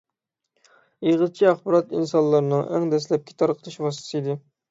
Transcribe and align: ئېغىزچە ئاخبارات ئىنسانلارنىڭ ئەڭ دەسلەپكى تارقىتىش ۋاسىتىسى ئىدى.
ئېغىزچە 1.09 1.49
ئاخبارات 1.49 1.93
ئىنسانلارنىڭ 1.99 2.65
ئەڭ 2.77 2.89
دەسلەپكى 2.95 3.39
تارقىتىش 3.43 3.79
ۋاسىتىسى 3.85 4.19
ئىدى. 4.23 4.39